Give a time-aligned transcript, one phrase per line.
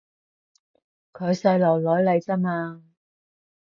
[1.13, 2.81] 佢細路女嚟咋嘛